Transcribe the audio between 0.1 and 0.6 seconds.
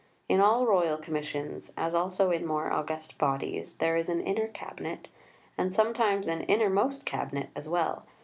In